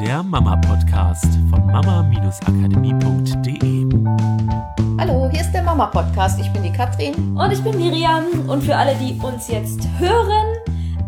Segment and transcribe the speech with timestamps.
[0.00, 3.86] der Mama-Podcast von mama-akademie.de.
[4.98, 6.38] Hallo, hier ist der Mama-Podcast.
[6.38, 7.34] Ich bin die Katrin.
[7.34, 8.26] Und ich bin Miriam.
[8.46, 10.58] Und für alle, die uns jetzt hören,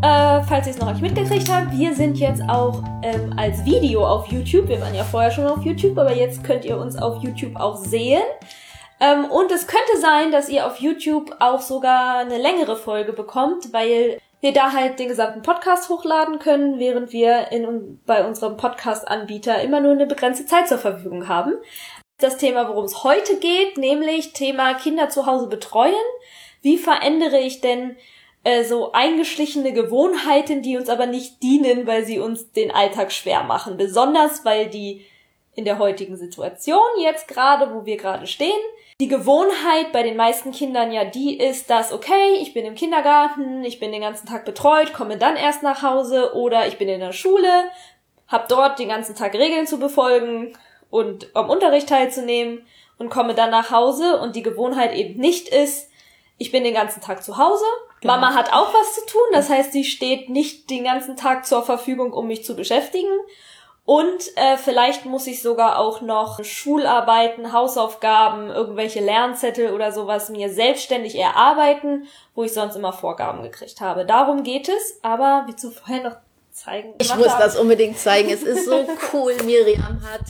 [0.01, 4.06] äh, falls ihr es noch nicht mitgekriegt habt, wir sind jetzt auch ähm, als Video
[4.06, 4.69] auf YouTube.
[4.69, 7.76] Wir waren ja vorher schon auf YouTube, aber jetzt könnt ihr uns auf YouTube auch
[7.76, 8.22] sehen.
[9.01, 13.70] Ähm, und es könnte sein, dass ihr auf YouTube auch sogar eine längere Folge bekommt,
[13.75, 19.60] weil wir da halt den gesamten Podcast hochladen können, während wir in, bei unserem Podcast-Anbieter
[19.62, 21.55] immer nur eine begrenzte Zeit zur Verfügung haben.
[22.19, 25.95] Das Thema, worum es heute geht, nämlich Thema Kinder zu Hause betreuen.
[26.62, 27.96] Wie verändere ich denn
[28.45, 33.45] äh, so eingeschlichene Gewohnheiten, die uns aber nicht dienen, weil sie uns den Alltag schwer
[33.45, 33.77] machen?
[33.77, 35.05] Besonders, weil die
[35.55, 38.60] in der heutigen Situation, jetzt gerade, wo wir gerade stehen,
[39.01, 43.62] die Gewohnheit bei den meisten Kindern ja die ist, dass, okay, ich bin im Kindergarten,
[43.62, 46.98] ich bin den ganzen Tag betreut, komme dann erst nach Hause oder ich bin in
[46.98, 47.71] der Schule,
[48.27, 50.52] hab dort den ganzen Tag Regeln zu befolgen
[50.91, 52.66] und am Unterricht teilzunehmen
[52.99, 55.91] und komme dann nach Hause und die Gewohnheit eben nicht ist,
[56.37, 57.65] ich bin den ganzen Tag zu Hause.
[58.01, 58.15] Genau.
[58.15, 61.63] Mama hat auch was zu tun, das heißt, sie steht nicht den ganzen Tag zur
[61.63, 63.10] Verfügung, um mich zu beschäftigen.
[63.89, 70.53] Und äh, vielleicht muss ich sogar auch noch Schularbeiten, Hausaufgaben, irgendwelche Lernzettel oder sowas mir
[70.53, 74.05] selbstständig erarbeiten, wo ich sonst immer Vorgaben gekriegt habe.
[74.05, 76.16] Darum geht es, aber wie zu vorher noch
[76.53, 76.92] zeigen.
[76.98, 77.41] Ich muss haben.
[77.41, 78.28] das unbedingt zeigen.
[78.28, 79.34] Es ist so cool.
[79.47, 80.20] Miriam hat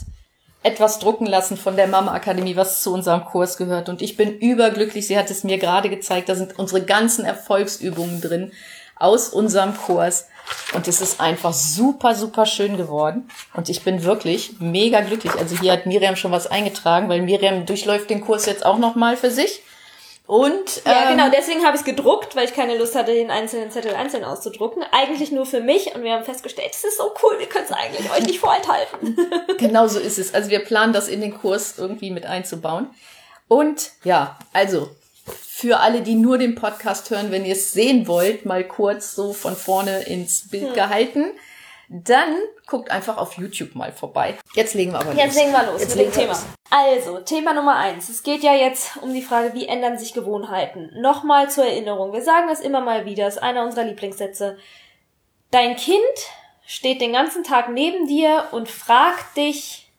[0.63, 3.89] etwas drucken lassen von der Mama Akademie, was zu unserem Kurs gehört.
[3.89, 5.05] Und ich bin überglücklich.
[5.05, 6.29] Sie hat es mir gerade gezeigt.
[6.29, 8.53] Da sind unsere ganzen Erfolgsübungen drin
[8.95, 10.27] aus unserem Kurs.
[10.73, 13.29] Und es ist einfach super, super schön geworden.
[13.53, 15.33] Und ich bin wirklich mega glücklich.
[15.33, 19.17] Also hier hat Miriam schon was eingetragen, weil Miriam durchläuft den Kurs jetzt auch nochmal
[19.17, 19.63] für sich.
[20.29, 23.31] Und ähm, ja, genau, deswegen habe ich es gedruckt, weil ich keine Lust hatte, den
[23.31, 24.83] einzelnen Zettel einzeln auszudrucken.
[24.91, 27.71] Eigentlich nur für mich und wir haben festgestellt, es ist so cool, wir können es
[27.71, 29.17] eigentlich euch nicht vorenthalten.
[29.57, 30.35] genau so ist es.
[30.35, 32.91] Also wir planen das in den Kurs irgendwie mit einzubauen.
[33.47, 34.91] Und ja, also
[35.31, 39.33] für alle, die nur den Podcast hören, wenn ihr es sehen wollt, mal kurz so
[39.33, 40.73] von vorne ins Bild hm.
[40.73, 41.25] gehalten.
[41.91, 42.35] Dann
[42.67, 44.37] guckt einfach auf YouTube mal vorbei.
[44.53, 45.23] Jetzt legen wir aber los.
[45.23, 46.33] Jetzt legen wir los jetzt mit dem Thema.
[46.33, 46.45] Los.
[46.69, 48.09] Also, Thema Nummer eins.
[48.09, 50.91] Es geht ja jetzt um die Frage, wie ändern sich Gewohnheiten?
[51.01, 52.13] Nochmal zur Erinnerung.
[52.13, 53.25] Wir sagen das immer mal wieder.
[53.25, 54.57] Das ist einer unserer Lieblingssätze.
[55.49, 55.99] Dein Kind
[56.63, 59.91] steht den ganzen Tag neben dir und fragt dich,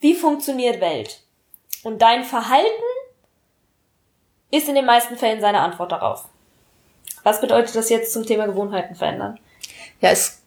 [0.00, 1.20] wie funktioniert Welt?
[1.82, 2.93] Und dein Verhalten
[4.56, 6.28] ist in den meisten Fällen seine Antwort darauf.
[7.22, 9.38] Was bedeutet das jetzt zum Thema Gewohnheiten verändern?
[10.00, 10.42] Ja, es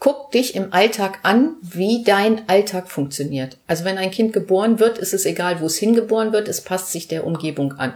[0.00, 3.58] guckt dich im Alltag an, wie dein Alltag funktioniert.
[3.66, 6.90] Also wenn ein Kind geboren wird, ist es egal, wo es hingeboren wird, es passt
[6.90, 7.94] sich der Umgebung an.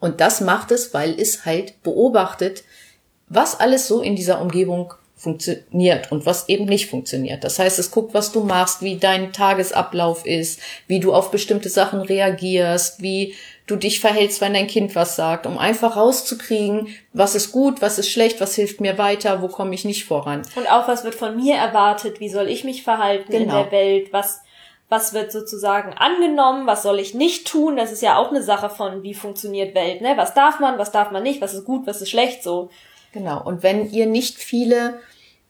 [0.00, 2.64] Und das macht es, weil es halt beobachtet,
[3.28, 4.94] was alles so in dieser Umgebung
[5.24, 7.42] funktioniert und was eben nicht funktioniert.
[7.42, 11.68] Das heißt, es guckt, was du machst, wie dein Tagesablauf ist, wie du auf bestimmte
[11.68, 13.34] Sachen reagierst, wie
[13.66, 17.98] du dich verhältst, wenn dein Kind was sagt, um einfach rauszukriegen, was ist gut, was
[17.98, 20.42] ist schlecht, was hilft mir weiter, wo komme ich nicht voran.
[20.54, 23.42] Und auch, was wird von mir erwartet, wie soll ich mich verhalten genau.
[23.42, 24.42] in der Welt, was,
[24.90, 28.68] was wird sozusagen angenommen, was soll ich nicht tun, das ist ja auch eine Sache
[28.68, 30.12] von, wie funktioniert Welt, ne?
[30.16, 32.68] Was darf man, was darf man nicht, was ist gut, was ist schlecht, so.
[33.12, 33.42] Genau.
[33.42, 35.00] Und wenn ihr nicht viele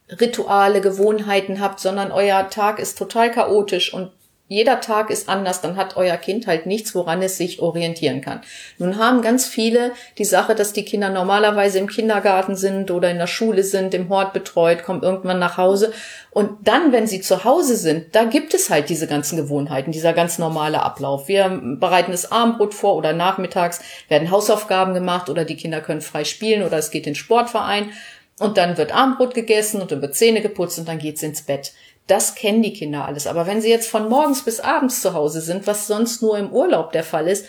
[0.08, 4.10] Rituale, Gewohnheiten habt, sondern euer Tag ist total chaotisch und
[4.46, 8.42] jeder Tag ist anders, dann hat euer Kind halt nichts, woran es sich orientieren kann.
[8.76, 13.16] Nun haben ganz viele die Sache, dass die Kinder normalerweise im Kindergarten sind oder in
[13.16, 15.94] der Schule sind, im Hort betreut, kommen irgendwann nach Hause.
[16.30, 20.12] Und dann, wenn sie zu Hause sind, da gibt es halt diese ganzen Gewohnheiten, dieser
[20.12, 21.26] ganz normale Ablauf.
[21.26, 21.48] Wir
[21.78, 26.64] bereiten das Abendbrot vor oder nachmittags werden Hausaufgaben gemacht oder die Kinder können frei spielen
[26.64, 27.92] oder es geht in den Sportverein.
[28.40, 31.72] Und dann wird Abendbrot gegessen und dann wird Zähne geputzt und dann geht's ins Bett.
[32.06, 33.26] Das kennen die Kinder alles.
[33.26, 36.52] Aber wenn sie jetzt von morgens bis abends zu Hause sind, was sonst nur im
[36.52, 37.46] Urlaub der Fall ist,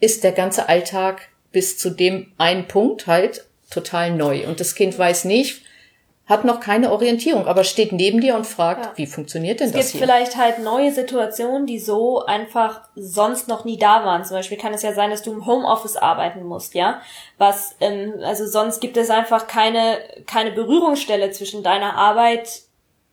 [0.00, 4.46] ist der ganze Alltag bis zu dem einen Punkt halt total neu.
[4.46, 5.62] Und das Kind weiß nicht,
[6.28, 8.92] hat noch keine Orientierung, aber steht neben dir und fragt, ja.
[8.96, 9.86] wie funktioniert denn es das hier?
[9.86, 14.24] Es gibt vielleicht halt neue Situationen, die so einfach sonst noch nie da waren.
[14.24, 17.00] Zum Beispiel kann es ja sein, dass du im Homeoffice arbeiten musst, ja.
[17.38, 22.62] Was, ähm, also sonst gibt es einfach keine, keine Berührungsstelle zwischen deiner Arbeit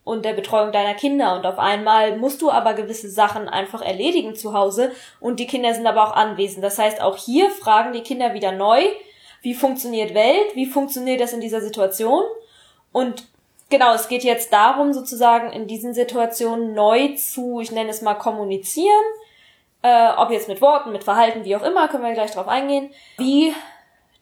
[0.03, 1.37] und der Betreuung deiner Kinder.
[1.37, 4.91] Und auf einmal musst du aber gewisse Sachen einfach erledigen zu Hause
[5.21, 6.65] und die Kinder sind aber auch anwesend.
[6.65, 8.81] Das heißt, auch hier fragen die Kinder wieder neu,
[9.41, 12.23] wie funktioniert Welt, wie funktioniert das in dieser Situation?
[12.95, 13.27] Und
[13.69, 18.13] genau, es geht jetzt darum, sozusagen in diesen Situationen neu zu, ich nenne es mal,
[18.13, 19.03] kommunizieren.
[19.81, 22.93] Äh, ob jetzt mit Worten, mit Verhalten, wie auch immer, können wir gleich drauf eingehen.
[23.17, 23.53] Wie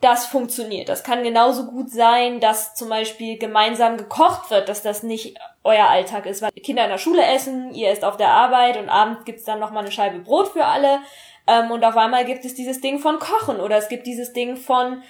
[0.02, 0.90] das funktioniert.
[0.90, 5.86] Das kann genauso gut sein, dass zum Beispiel gemeinsam gekocht wird, dass das nicht euer
[5.86, 9.24] Alltag ist, weil Kinder in der Schule essen, ihr esst auf der Arbeit und abends
[9.24, 10.98] gibt's dann nochmal eine Scheibe Brot für alle.
[11.46, 14.58] Ähm, und auf einmal gibt es dieses Ding von Kochen oder es gibt dieses Ding
[14.58, 15.04] von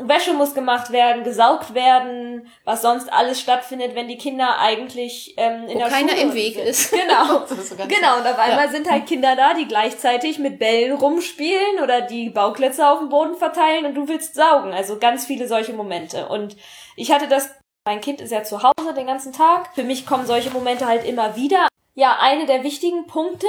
[0.00, 5.64] Wäsche muss gemacht werden, gesaugt werden, was sonst alles stattfindet, wenn die Kinder eigentlich ähm,
[5.66, 6.66] in Wo der keiner Schule im Weg sind.
[6.66, 6.90] ist.
[6.92, 7.38] Genau.
[7.44, 8.18] Ist so genau.
[8.18, 8.70] Und auf einmal Ja.
[8.70, 13.34] sind halt Kinder da, die gleichzeitig mit Bällen rumspielen oder die Bauklötze auf dem Boden
[13.36, 14.72] verteilen und du willst saugen.
[14.72, 16.28] Also ganz viele solche Momente.
[16.28, 16.56] Und
[16.96, 17.50] ich hatte das,
[17.84, 19.74] mein Kind ist ja zu Hause den ganzen Tag.
[19.74, 21.66] Für mich kommen solche Momente halt immer wieder.
[21.94, 23.46] Ja, eine der wichtigen Punkte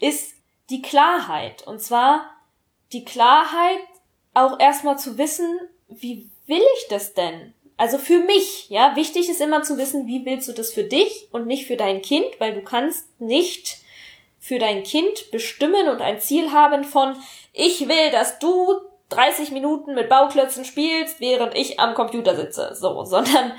[0.00, 0.32] ist
[0.70, 1.62] die Klarheit.
[1.66, 2.24] Und zwar
[2.92, 3.78] die Klarheit,
[4.34, 5.58] auch erstmal zu wissen,
[6.00, 7.54] wie will ich das denn?
[7.76, 11.28] Also für mich, ja, wichtig ist immer zu wissen, wie willst du das für dich
[11.32, 13.78] und nicht für dein Kind, weil du kannst nicht
[14.38, 17.16] für dein Kind bestimmen und ein Ziel haben von,
[17.52, 18.74] ich will, dass du
[19.08, 23.52] 30 Minuten mit Bauklötzen spielst, während ich am Computer sitze, so, sondern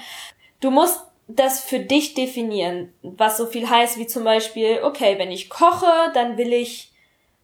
[0.59, 5.31] du musst das für dich definieren, was so viel heißt wie zum Beispiel, okay, wenn
[5.31, 6.91] ich koche, dann will ich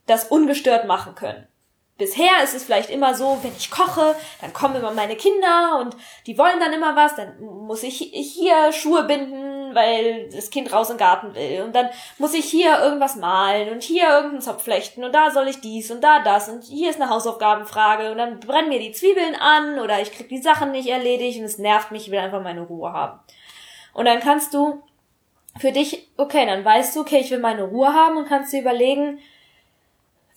[0.05, 1.47] das ungestört machen können.
[1.99, 5.97] Bisher ist es vielleicht immer so, wenn ich koche, dann kommen immer meine Kinder und
[6.25, 10.89] die wollen dann immer was, dann muss ich hier Schuhe binden, weil das Kind raus
[10.89, 14.63] in den Garten will und dann muss ich hier irgendwas malen und hier irgendeinen Zopf
[14.63, 18.17] flechten und da soll ich dies und da das und hier ist eine Hausaufgabenfrage und
[18.17, 21.57] dann brennen mir die Zwiebeln an oder ich krieg die Sachen nicht erledigt und es
[21.57, 23.19] nervt mich, ich will einfach meine Ruhe haben.
[23.93, 24.81] Und dann kannst du
[25.59, 28.61] für dich, okay, dann weißt du, okay, ich will meine Ruhe haben und kannst dir
[28.61, 29.19] überlegen,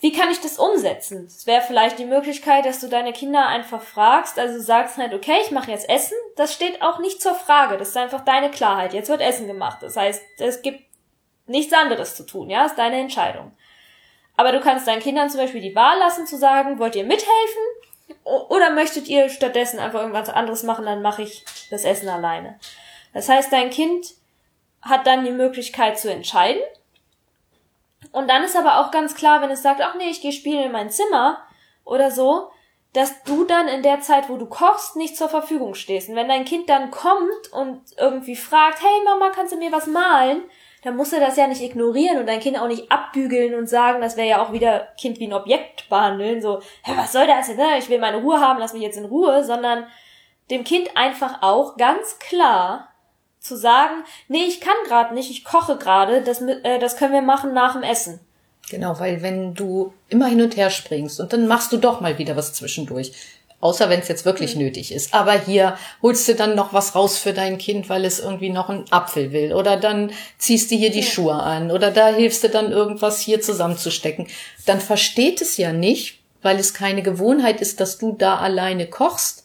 [0.03, 1.27] wie kann ich das umsetzen?
[1.27, 5.37] Es wäre vielleicht die Möglichkeit, dass du deine Kinder einfach fragst, also sagst halt, okay,
[5.45, 6.17] ich mache jetzt Essen.
[6.35, 7.79] Das steht auch nicht zur Frage.
[7.79, 8.95] Das ist einfach deine Klarheit.
[8.95, 9.79] Jetzt wird Essen gemacht.
[9.81, 10.83] Das heißt, es gibt
[11.47, 13.53] nichts anderes zu tun, ja, ist deine Entscheidung.
[14.37, 17.63] Aber du kannst deinen Kindern zum Beispiel die Wahl lassen, zu sagen, wollt ihr mithelfen?
[18.25, 22.59] Oder möchtet ihr stattdessen einfach irgendwas anderes machen, dann mache ich das Essen alleine.
[23.15, 24.15] Das heißt, dein Kind
[24.81, 26.61] hat dann die Möglichkeit zu entscheiden.
[28.13, 30.65] Und dann ist aber auch ganz klar, wenn es sagt, ach nee, ich gehe spielen
[30.65, 31.39] in mein Zimmer
[31.85, 32.51] oder so,
[32.93, 36.11] dass du dann in der Zeit, wo du kochst, nicht zur Verfügung stehst.
[36.11, 39.87] Und wenn dein Kind dann kommt und irgendwie fragt, hey Mama, kannst du mir was
[39.87, 40.43] malen?
[40.85, 44.03] Dann musst du das ja nicht ignorieren und dein Kind auch nicht abbügeln und sagen,
[44.03, 47.47] das wäre ja auch wieder Kind wie ein Objekt behandeln, so, hä, was soll das
[47.47, 47.79] denn, ne?
[47.79, 49.87] ich will meine Ruhe haben, lass mich jetzt in Ruhe, sondern
[50.51, 52.92] dem Kind einfach auch ganz klar
[53.43, 57.23] zu sagen, nee, ich kann gerade nicht, ich koche gerade, das, äh, das können wir
[57.23, 58.21] machen nach dem Essen.
[58.71, 62.19] Genau, weil wenn du immer hin und her springst und dann machst du doch mal
[62.19, 63.13] wieder was zwischendurch.
[63.61, 65.15] Außer wenn es jetzt wirklich nötig ist.
[65.15, 68.69] Aber hier holst du dann noch was raus für dein Kind, weil es irgendwie noch
[68.69, 69.53] einen Apfel will.
[69.53, 71.71] Oder dann ziehst du hier die Schuhe an.
[71.71, 74.27] Oder da hilfst du dann irgendwas hier zusammenzustecken.
[74.67, 79.42] Dann versteht es ja nicht, weil es keine Gewohnheit ist, dass du da alleine kochst,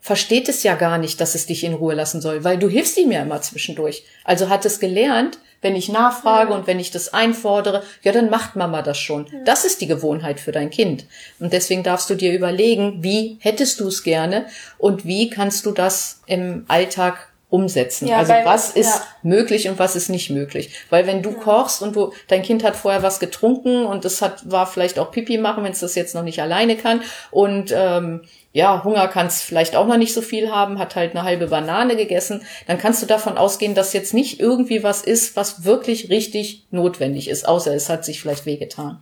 [0.00, 2.96] versteht es ja gar nicht, dass es dich in Ruhe lassen soll, weil du hilfst
[2.98, 4.04] ihm ja immer zwischendurch.
[4.24, 8.54] Also hat es gelernt, wenn ich nachfrage und wenn ich das einfordere, ja, dann macht
[8.54, 9.26] Mama das schon.
[9.44, 11.06] Das ist die Gewohnheit für dein Kind.
[11.40, 14.46] Und deswegen darfst du dir überlegen, wie hättest du es gerne
[14.78, 18.06] und wie kannst du das im Alltag umsetzen.
[18.06, 19.06] Ja, also was ist ja.
[19.22, 20.70] möglich und was ist nicht möglich.
[20.90, 24.50] Weil wenn du kochst und du, dein Kind hat vorher was getrunken und es hat,
[24.50, 28.22] war vielleicht auch Pipi machen, wenn es das jetzt noch nicht alleine kann und ähm,
[28.58, 31.46] ja, Hunger kann es vielleicht auch noch nicht so viel haben, hat halt eine halbe
[31.46, 36.10] Banane gegessen, dann kannst du davon ausgehen, dass jetzt nicht irgendwie was ist, was wirklich
[36.10, 39.00] richtig notwendig ist, außer es hat sich vielleicht wehgetan.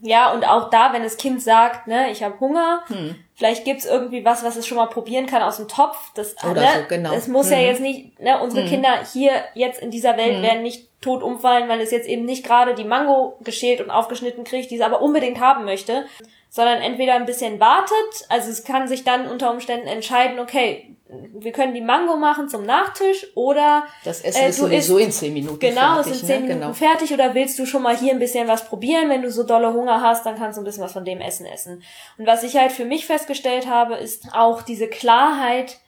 [0.00, 3.16] Ja, und auch da, wenn das Kind sagt, ne, ich habe Hunger, Hm.
[3.38, 5.96] Vielleicht gibt's irgendwie was, was es schon mal probieren kann aus dem Topf.
[6.14, 7.12] Das, Oder ne, so, genau.
[7.14, 7.62] Es muss ja Mhm.
[7.62, 11.80] jetzt nicht, ne, unsere Kinder hier jetzt in dieser Welt werden nicht tot umfallen, weil
[11.80, 15.38] es jetzt eben nicht gerade die Mango geschält und aufgeschnitten kriegt, die sie aber unbedingt
[15.40, 16.04] haben möchte,
[16.50, 21.52] sondern entweder ein bisschen wartet, also es kann sich dann unter Umständen entscheiden, okay, wir
[21.52, 25.32] können die Mango machen zum Nachtisch oder Das Essen äh, ist sowieso isst- in zehn
[25.34, 26.12] Minuten Genau, fertig.
[26.12, 26.46] es sind zehn ne?
[26.48, 26.72] Minuten genau.
[26.74, 29.08] fertig oder willst du schon mal hier ein bisschen was probieren?
[29.08, 31.46] Wenn du so dolle Hunger hast, dann kannst du ein bisschen was von dem Essen
[31.46, 31.82] essen.
[32.18, 35.78] Und was ich halt für mich festgestellt habe, ist auch diese Klarheit,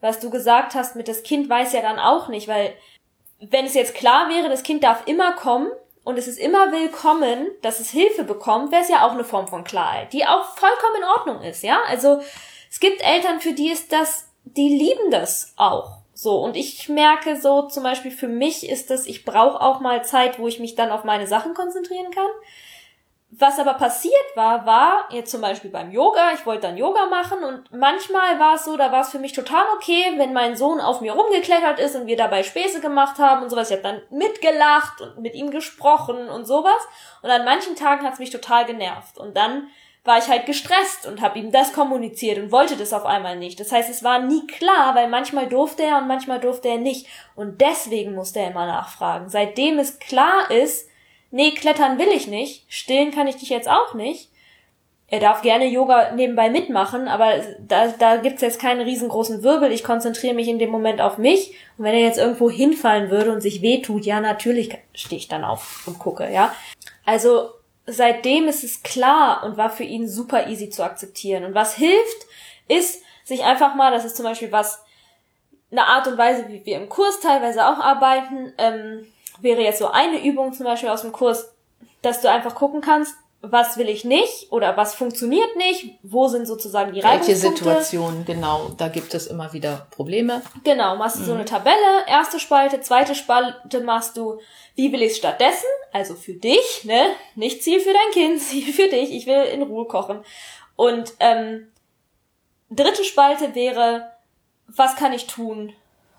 [0.00, 2.72] was du gesagt hast, mit das Kind weiß ja dann auch nicht, weil
[3.40, 5.68] wenn es jetzt klar wäre, das Kind darf immer kommen
[6.04, 9.48] und es ist immer willkommen, dass es Hilfe bekommt, wäre es ja auch eine Form
[9.48, 11.78] von Klarheit, die auch vollkommen in Ordnung ist, ja?
[11.88, 12.20] Also
[12.70, 15.98] es gibt Eltern, für die ist das, die lieben das auch.
[16.14, 20.04] So, und ich merke so, zum Beispiel für mich ist das, ich brauche auch mal
[20.04, 22.30] Zeit, wo ich mich dann auf meine Sachen konzentrieren kann.
[23.30, 27.44] Was aber passiert war, war jetzt zum Beispiel beim Yoga, ich wollte dann Yoga machen
[27.44, 30.80] und manchmal war es so, da war es für mich total okay, wenn mein Sohn
[30.80, 33.70] auf mir rumgeklettert ist und wir dabei Späße gemacht haben und sowas.
[33.70, 36.88] Ich habe dann mitgelacht und mit ihm gesprochen und sowas.
[37.22, 39.18] Und an manchen Tagen hat es mich total genervt.
[39.18, 39.68] Und dann
[40.08, 43.60] war ich halt gestresst und habe ihm das kommuniziert und wollte das auf einmal nicht.
[43.60, 47.06] Das heißt, es war nie klar, weil manchmal durfte er und manchmal durfte er nicht.
[47.36, 49.28] Und deswegen musste er immer nachfragen.
[49.28, 50.88] Seitdem es klar ist,
[51.30, 54.30] nee, klettern will ich nicht, stillen kann ich dich jetzt auch nicht.
[55.10, 59.72] Er darf gerne Yoga nebenbei mitmachen, aber da, da gibt's jetzt keinen riesengroßen Wirbel.
[59.72, 61.54] Ich konzentriere mich in dem Moment auf mich.
[61.76, 65.44] Und wenn er jetzt irgendwo hinfallen würde und sich wehtut, ja, natürlich stehe ich dann
[65.44, 66.54] auf und gucke, ja.
[67.06, 67.57] Also
[67.88, 71.44] seitdem ist es klar und war für ihn super easy zu akzeptieren.
[71.44, 72.26] Und was hilft,
[72.68, 74.82] ist, sich einfach mal, das ist zum Beispiel was,
[75.70, 79.06] eine Art und Weise, wie wir im Kurs teilweise auch arbeiten, ähm,
[79.40, 81.52] wäre jetzt so eine Übung zum Beispiel aus dem Kurs,
[82.02, 86.46] dass du einfach gucken kannst, was will ich nicht oder was funktioniert nicht, wo sind
[86.46, 87.44] sozusagen die Reibungspunkte.
[87.44, 90.42] Welche Situationen, genau, da gibt es immer wieder Probleme.
[90.64, 94.40] Genau, machst du so eine Tabelle, erste Spalte, zweite Spalte machst du,
[94.74, 98.72] wie will ich es stattdessen, also für dich, ne, nicht Ziel für dein Kind, Ziel
[98.72, 100.24] für dich, ich will in Ruhe kochen.
[100.74, 101.68] Und ähm,
[102.70, 104.10] dritte Spalte wäre,
[104.66, 105.72] was kann ich tun,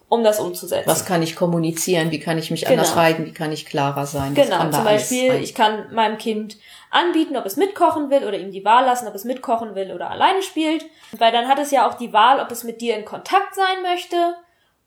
[0.09, 0.89] um das umzusetzen.
[0.89, 2.09] Was kann ich kommunizieren?
[2.11, 2.73] Wie kann ich mich Genau.
[2.73, 3.25] anders reiten?
[3.25, 4.33] Wie kann ich klarer sein?
[4.33, 6.57] Das Genau, zum Beispiel, ich kann meinem Kind
[6.89, 10.09] anbieten, ob es mitkochen will oder ihm die Wahl lassen, ob es mitkochen will oder
[10.09, 10.83] alleine spielt.
[11.17, 13.83] Weil dann hat es ja auch die Wahl, ob es mit dir in Kontakt sein
[13.83, 14.15] möchte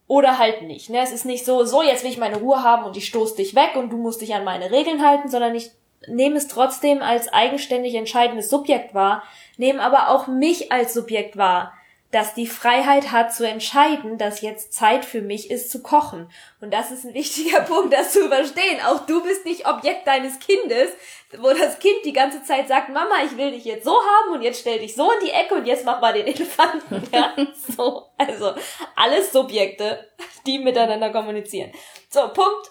[0.09, 0.91] oder halt nicht.
[0.91, 0.99] Ne?
[1.01, 3.55] Es ist nicht so, so jetzt will ich meine Ruhe haben und ich stoß dich
[3.55, 5.71] weg und du musst dich an meine Regeln halten, sondern ich
[6.09, 9.23] nehme es trotzdem als eigenständig entscheidendes Subjekt wahr,
[9.57, 11.73] nehme aber auch mich als Subjekt wahr,
[12.13, 16.31] das die Freiheit hat zu entscheiden, dass jetzt Zeit für mich ist zu kochen.
[16.61, 18.81] Und das ist ein wichtiger Punkt, das zu verstehen.
[18.87, 20.91] Auch du bist nicht Objekt deines Kindes,
[21.39, 24.43] wo das Kind die ganze Zeit sagt, Mama, ich will dich jetzt so haben und
[24.43, 27.03] jetzt stell dich so in die Ecke und jetzt mach mal den Elefanten.
[27.13, 27.35] Ja,
[27.77, 28.05] so.
[28.19, 28.53] Also,
[28.95, 30.07] alles Subjekte,
[30.47, 31.73] die miteinander kommunizieren.
[32.11, 32.71] So, Punkt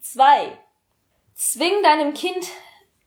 [0.00, 0.58] zwei.
[1.34, 2.48] Zwing deinem Kind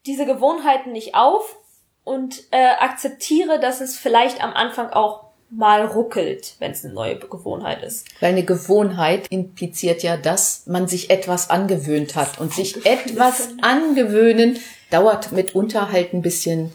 [0.06, 1.58] diese Gewohnheiten nicht auf
[2.06, 7.18] und äh, akzeptiere, dass es vielleicht am Anfang auch mal ruckelt, wenn es eine neue
[7.18, 8.08] Gewohnheit ist.
[8.20, 12.40] Weil eine Gewohnheit impliziert ja, dass man sich etwas angewöhnt hat.
[12.40, 14.60] Und sich etwas angewöhnen
[14.92, 16.72] dauert mitunter halt ein bisschen,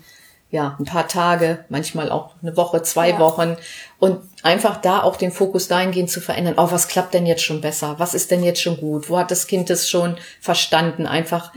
[0.50, 3.18] ja, ein paar Tage, manchmal auch eine Woche, zwei Ja.
[3.18, 3.56] Wochen.
[3.98, 6.54] Und einfach da auch den Fokus dahingehend zu verändern.
[6.56, 7.94] Oh, was klappt denn jetzt schon besser?
[7.98, 9.08] Was ist denn jetzt schon gut?
[9.08, 11.06] Wo hat das Kind es schon verstanden?
[11.06, 11.52] Einfach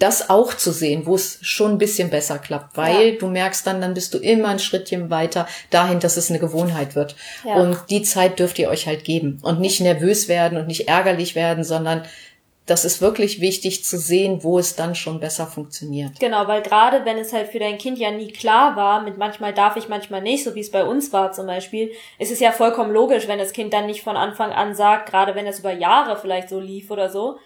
[0.00, 3.18] das auch zu sehen, wo es schon ein bisschen besser klappt, weil Ja.
[3.18, 6.96] du merkst dann, dann bist du immer ein Schrittchen weiter dahin, dass es eine Gewohnheit
[6.96, 7.14] wird.
[7.46, 7.54] Ja.
[7.56, 11.34] Und die Zeit dürft ihr euch halt geben und nicht nervös werden und nicht ärgerlich
[11.34, 12.02] werden, sondern
[12.66, 16.20] das ist wirklich wichtig zu sehen, wo es dann schon besser funktioniert.
[16.20, 19.52] Genau, weil gerade wenn es halt für dein Kind ja nie klar war, mit manchmal
[19.52, 22.52] darf ich, manchmal nicht, so wie es bei uns war zum Beispiel, ist es ja
[22.52, 25.72] vollkommen logisch, wenn das Kind dann nicht von Anfang an sagt, gerade wenn es über
[25.72, 27.38] Jahre vielleicht so lief oder so,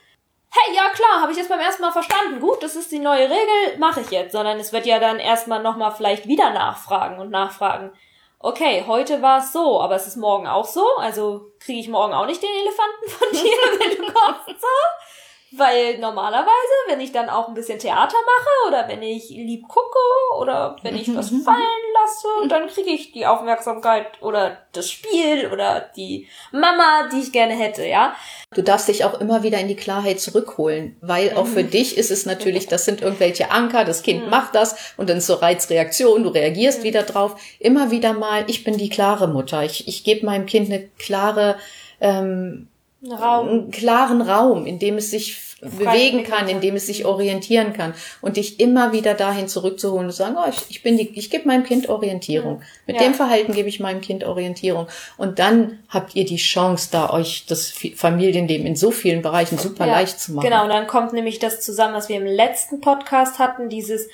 [0.54, 3.28] hey, ja klar, habe ich jetzt beim ersten Mal verstanden, gut, das ist die neue
[3.28, 7.30] Regel, mache ich jetzt, sondern es wird ja dann erstmal nochmal vielleicht wieder nachfragen und
[7.30, 7.92] nachfragen.
[8.38, 12.12] Okay, heute war es so, aber es ist morgen auch so, also kriege ich morgen
[12.12, 15.56] auch nicht den Elefanten von dir, wenn du kommst, so.
[15.56, 19.98] Weil normalerweise, wenn ich dann auch ein bisschen Theater mache oder wenn ich lieb gucke
[20.38, 25.90] oder wenn ich was fallen lasse, dann kriege ich die Aufmerksamkeit oder das Spiel oder
[25.96, 28.14] die Mama, die ich gerne hätte, ja.
[28.54, 32.10] Du darfst dich auch immer wieder in die Klarheit zurückholen, weil auch für dich ist
[32.10, 36.22] es natürlich, das sind irgendwelche Anker, das Kind macht das und dann ist so Reizreaktion,
[36.22, 37.36] du reagierst wieder drauf.
[37.58, 41.56] Immer wieder mal, ich bin die klare Mutter, ich, ich gebe meinem Kind eine klare,
[42.00, 42.68] ähm,
[43.12, 43.48] Raum.
[43.48, 47.94] einen klaren Raum, in dem es sich bewegen kann, in dem es sich orientieren kann
[48.20, 51.30] und dich immer wieder dahin zurückzuholen und zu sagen, oh, ich, ich bin die, ich
[51.30, 52.60] gebe meinem Kind Orientierung.
[52.86, 53.02] Mit Ja.
[53.02, 54.88] dem Verhalten gebe ich meinem Kind Orientierung.
[55.16, 59.86] Und dann habt ihr die Chance, da euch das Familienleben in so vielen Bereichen super
[59.86, 60.44] Ja, leicht zu machen.
[60.46, 64.08] Genau, und dann kommt nämlich das zusammen, was wir im letzten Podcast hatten, dieses,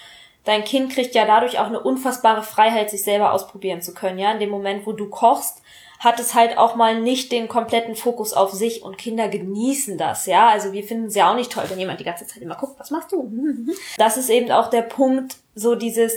[0.45, 4.31] dein Kind kriegt ja dadurch auch eine unfassbare Freiheit, sich selber ausprobieren zu können, ja.
[4.31, 5.63] In dem Moment, wo du kochst,
[6.01, 10.25] hat es halt auch mal nicht den kompletten Fokus auf sich und Kinder genießen das,
[10.25, 10.49] ja.
[10.49, 12.81] Also wir finden es ja auch nicht toll, wenn jemand die ganze Zeit immer guckt,
[12.81, 13.31] was machst du?
[13.99, 16.15] Das ist eben auch der Punkt, so dieses,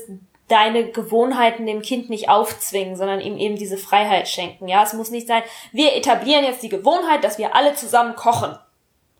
[0.48, 4.84] deine Gewohnheiten dem Kind nicht aufzwingen, sondern ihm eben diese Freiheit schenken, ja.
[4.84, 8.58] Es muss nicht sein, wir etablieren jetzt die Gewohnheit, dass wir alle zusammen kochen.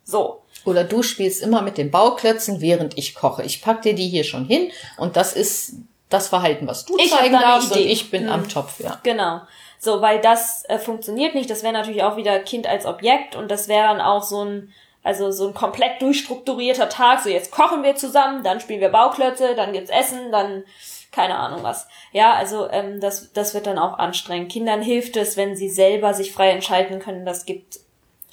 [0.06, 0.42] So.
[0.64, 3.44] Oder du spielst immer mit den Bauklötzen, während ich koche.
[3.44, 5.74] Ich pack dir die hier schon hin und das ist
[6.08, 8.30] das Verhalten, was du Ich zeigen darfst und ich bin Hm.
[8.32, 9.00] am Topf, ja.
[9.04, 9.42] Genau.
[9.84, 11.50] So, weil das äh, funktioniert nicht.
[11.50, 14.74] Das wäre natürlich auch wieder Kind als Objekt und das wäre dann auch so ein,
[15.04, 17.20] also so ein komplett durchstrukturierter Tag.
[17.20, 20.64] So, jetzt kochen wir zusammen, dann spielen wir Bauklötze, dann gibt's Essen, dann
[21.12, 21.90] keine Ahnung was.
[22.14, 24.54] Ja, also ähm, das, das wird dann auch anstrengend.
[24.54, 27.26] Kindern hilft es, wenn sie selber sich frei entscheiden können.
[27.26, 27.82] Das gibt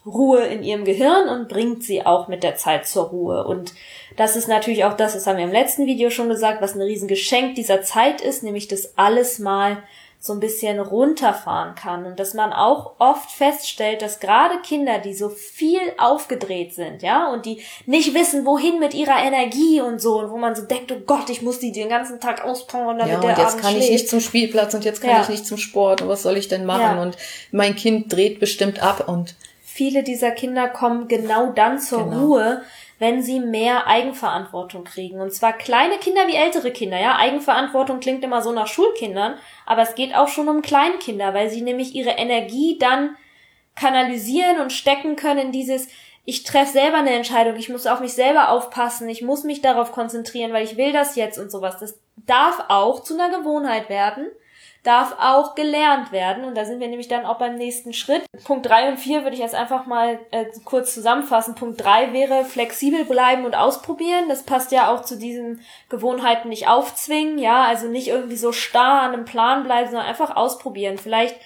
[0.07, 3.45] Ruhe in ihrem Gehirn und bringt sie auch mit der Zeit zur Ruhe.
[3.45, 3.75] Und
[4.17, 6.81] das ist natürlich auch das, das haben wir im letzten Video schon gesagt, was ein
[6.81, 9.83] Riesengeschenk dieser Zeit ist, nämlich das alles mal
[10.23, 15.15] so ein bisschen runterfahren kann und dass man auch oft feststellt, dass gerade Kinder, die
[15.15, 20.19] so viel aufgedreht sind, ja, und die nicht wissen, wohin mit ihrer Energie und so,
[20.21, 23.15] und wo man so denkt, oh Gott, ich muss die den ganzen Tag auspowern, damit
[23.15, 23.85] ja, der und jetzt Abend kann schläft.
[23.87, 25.23] ich nicht zum Spielplatz und jetzt kann Ja.
[25.23, 26.97] ich nicht zum Sport und was soll ich denn machen?
[26.97, 27.03] Ja.
[27.03, 27.17] Und
[27.51, 32.27] mein Kind dreht bestimmt ab und Viele dieser Kinder kommen genau dann zur Genau.
[32.27, 32.63] Ruhe,
[33.01, 35.21] wenn sie mehr Eigenverantwortung kriegen.
[35.21, 37.17] Und zwar kleine Kinder wie ältere Kinder, ja.
[37.17, 41.63] Eigenverantwortung klingt immer so nach Schulkindern, aber es geht auch schon um Kleinkinder, weil sie
[41.63, 43.17] nämlich ihre Energie dann
[43.75, 45.89] kanalisieren und stecken können in dieses,
[46.27, 49.93] ich treffe selber eine Entscheidung, ich muss auf mich selber aufpassen, ich muss mich darauf
[49.93, 51.79] konzentrieren, weil ich will das jetzt und sowas.
[51.81, 54.27] Das darf auch zu einer Gewohnheit werden,
[54.83, 56.45] darf auch gelernt werden.
[56.45, 58.25] Und da sind wir nämlich dann auch beim nächsten Schritt.
[58.45, 61.55] Punkt drei und vier würde ich jetzt einfach mal äh, kurz zusammenfassen.
[61.55, 64.29] Punkt drei wäre flexibel bleiben und ausprobieren.
[64.29, 69.03] Das passt ja auch zu diesen Gewohnheiten nicht aufzwingen, ja, also nicht irgendwie so starr
[69.03, 70.99] an einem Plan bleiben, sondern einfach ausprobieren.
[70.99, 71.37] Vielleicht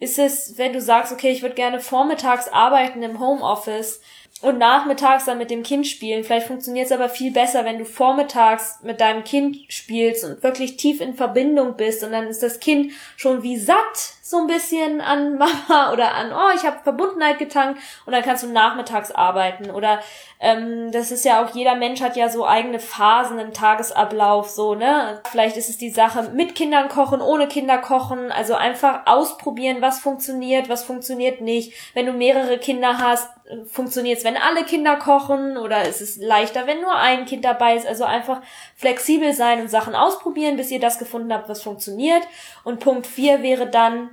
[0.00, 4.00] ist es, wenn du sagst, okay, ich würde gerne vormittags arbeiten im Homeoffice
[4.42, 6.24] und nachmittags dann mit dem Kind spielen.
[6.24, 10.76] Vielleicht funktioniert es aber viel besser, wenn du vormittags mit deinem Kind spielst und wirklich
[10.76, 15.02] tief in Verbindung bist und dann ist das Kind schon wie satt so ein bisschen
[15.02, 19.70] an Mama oder an, oh, ich habe Verbundenheit getankt und dann kannst du nachmittags arbeiten
[19.70, 20.00] oder
[20.40, 24.74] ähm, das ist ja auch, jeder Mensch hat ja so eigene Phasen im Tagesablauf, so,
[24.74, 25.20] ne?
[25.30, 30.00] Vielleicht ist es die Sache mit Kindern kochen, ohne Kinder kochen, also einfach ausprobieren, was
[30.00, 31.74] funktioniert, was funktioniert nicht.
[31.92, 33.28] Wenn du mehrere Kinder hast,
[33.66, 37.76] funktioniert es, wenn alle Kinder kochen oder ist es leichter, wenn nur ein Kind dabei
[37.76, 37.86] ist.
[37.86, 38.40] Also einfach
[38.74, 42.22] flexibel sein und Sachen ausprobieren, bis ihr das gefunden habt, was funktioniert.
[42.64, 44.10] Und Punkt vier wäre dann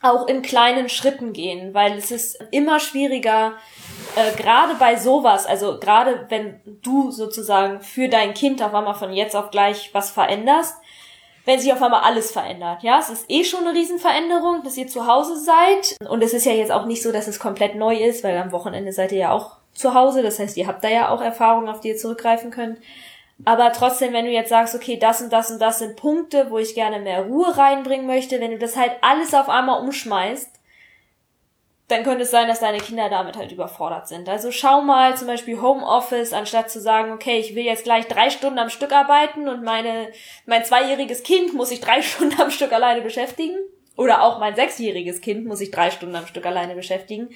[0.00, 3.54] auch in kleinen Schritten gehen, weil es ist immer schwieriger,
[4.16, 9.12] äh, gerade bei sowas, also gerade wenn du sozusagen für dein Kind auf einmal von
[9.12, 10.76] jetzt auf gleich was veränderst,
[11.44, 12.82] wenn sich auf einmal alles verändert.
[12.82, 15.96] Ja, es ist eh schon eine Riesenveränderung, dass ihr zu Hause seid.
[16.06, 18.52] Und es ist ja jetzt auch nicht so, dass es komplett neu ist, weil am
[18.52, 20.22] Wochenende seid ihr ja auch zu Hause.
[20.22, 22.78] Das heißt, ihr habt da ja auch Erfahrungen, auf die ihr zurückgreifen könnt.
[23.44, 26.58] Aber trotzdem, wenn du jetzt sagst, okay, das und das und das sind Punkte, wo
[26.58, 30.58] ich gerne mehr Ruhe reinbringen möchte, wenn du das halt alles auf einmal umschmeißt,
[31.88, 34.28] dann könnte es sein, dass deine Kinder damit halt überfordert sind.
[34.28, 38.28] Also schau mal zum Beispiel Homeoffice, anstatt zu sagen, okay, ich will jetzt gleich drei
[38.28, 40.12] Stunden am Stück arbeiten und meine,
[40.44, 43.56] mein zweijähriges Kind muss sich drei Stunden am Stück alleine beschäftigen.
[43.96, 47.30] Oder auch mein sechsjähriges Kind muss sich drei Stunden am Stück alleine beschäftigen.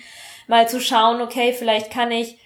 [0.46, 2.38] Mal zu schauen, okay, vielleicht kann ich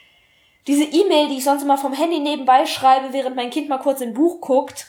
[0.67, 4.01] diese E-Mail, die ich sonst immer vom Handy nebenbei schreibe, während mein Kind mal kurz
[4.01, 4.87] im Buch guckt,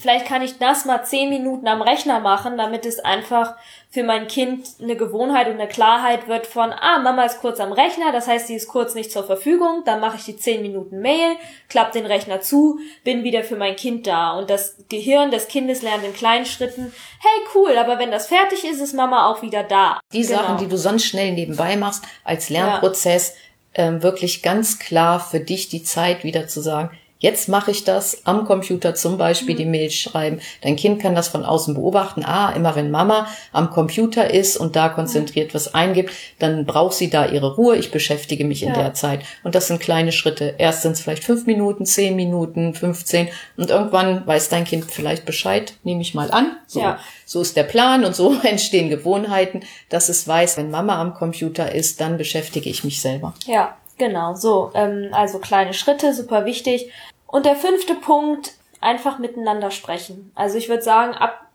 [0.00, 3.56] vielleicht kann ich das mal zehn Minuten am Rechner machen, damit es einfach
[3.90, 7.72] für mein Kind eine Gewohnheit und eine Klarheit wird von, ah, Mama ist kurz am
[7.72, 11.00] Rechner, das heißt, sie ist kurz nicht zur Verfügung, dann mache ich die zehn Minuten
[11.00, 11.36] Mail,
[11.68, 14.38] klappe den Rechner zu, bin wieder für mein Kind da.
[14.38, 18.64] Und das Gehirn des Kindes lernt in kleinen Schritten, hey, cool, aber wenn das fertig
[18.64, 20.00] ist, ist Mama auch wieder da.
[20.12, 20.38] die Genau.
[20.38, 23.34] Sachen, die du sonst schnell nebenbei machst, als Lernprozess,
[23.78, 28.24] ähm, wirklich ganz klar für dich die Zeit wieder zu sagen, jetzt mache ich das
[28.26, 29.58] am Computer zum Beispiel Mhm.
[29.58, 30.40] die Mail schreiben.
[30.62, 32.24] Dein Kind kann das von außen beobachten.
[32.24, 37.10] Ah, immer wenn Mama am Computer ist und da konzentriert was eingibt, dann braucht sie
[37.10, 37.76] da ihre Ruhe.
[37.76, 38.74] Ich beschäftige mich in Ja.
[38.82, 39.20] der Zeit.
[39.44, 40.54] Und das sind kleine Schritte.
[40.58, 45.24] Erst sind es vielleicht fünf Minuten, zehn Minuten, 15 und irgendwann weiß dein Kind vielleicht
[45.24, 46.56] Bescheid, nehme ich mal an.
[46.66, 46.98] So, Ja.
[47.26, 51.74] so ist der Plan und so entstehen Gewohnheiten, dass es weiß, wenn Mama am Computer
[51.74, 53.34] ist, dann beschäftige ich mich selber.
[53.46, 54.34] Ja, genau.
[54.34, 56.90] So, ähm, also kleine Schritte, super wichtig.
[57.26, 60.30] Und der fünfte Punkt, einfach miteinander sprechen.
[60.34, 61.48] Also ich würde sagen, ab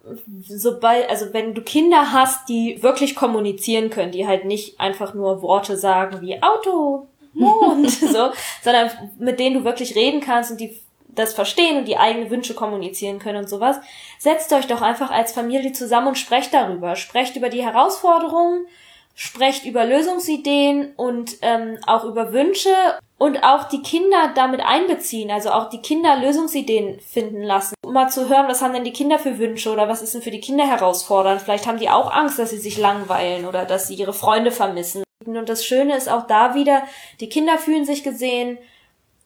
[0.45, 5.41] sobald, also wenn du Kinder hast, die wirklich kommunizieren können, die halt nicht einfach nur
[5.41, 10.77] Worte sagen wie Auto, Mond, so, sondern mit denen du wirklich reden kannst und die
[11.15, 13.77] das verstehen und die eigenen Wünsche kommunizieren können und sowas,
[14.17, 16.95] setzt euch doch einfach als Familie zusammen und sprecht darüber.
[16.95, 18.65] Sprecht über die Herausforderungen,
[19.15, 22.73] sprecht über Lösungsideen und ähm, auch über Wünsche
[23.17, 27.75] und auch die Kinder damit einbeziehen, also auch die Kinder Lösungsideen finden lassen.
[27.85, 30.23] Um mal zu hören, was haben denn die Kinder für Wünsche oder was ist denn
[30.23, 31.41] für die Kinder herausfordernd?
[31.41, 35.03] Vielleicht haben die auch Angst, dass sie sich langweilen oder dass sie ihre Freunde vermissen.
[35.25, 36.83] Und das Schöne ist auch da wieder,
[37.19, 38.57] die Kinder fühlen sich gesehen,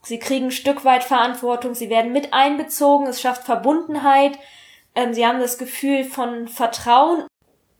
[0.04, 4.38] sie kriegen ein Stück weit Verantwortung, sie werden mit einbezogen, es schafft Verbundenheit,
[4.96, 7.26] ähm, sie haben das Gefühl von Vertrauen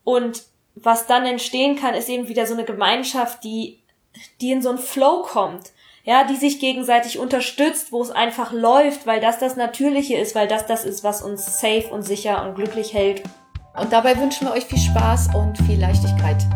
[0.04, 0.46] und
[0.84, 3.80] was dann entstehen kann, ist eben wieder so eine Gemeinschaft, die,
[4.42, 5.72] die in so einen Flow kommt.
[6.04, 10.48] Ja, die sich gegenseitig unterstützt, wo es einfach läuft, weil das das Natürliche ist, weil
[10.48, 13.24] das das ist, was uns safe und sicher und glücklich hält.
[13.78, 16.48] Und dabei wünschen wir euch viel Spaß und viel Leichtigkeit.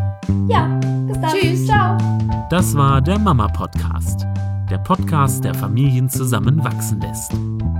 [0.48, 1.30] Ja, bis dann.
[1.30, 1.66] Tschüss.
[1.66, 1.98] Ciao.
[2.48, 4.26] Das war der Mama Podcast,
[4.70, 7.34] der Podcast, der Familien zusammenwachsen lässt.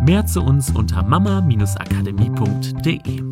[0.05, 3.23] Mehr zu uns unter mama-akademie.de.